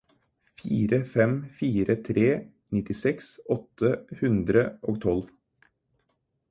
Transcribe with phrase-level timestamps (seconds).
[0.61, 2.25] fire fem fire tre
[2.77, 5.25] nittiseks åtte hundre og tolv